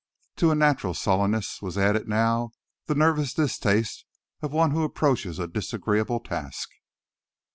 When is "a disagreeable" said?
5.37-6.21